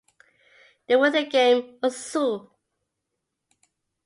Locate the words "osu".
1.83-2.25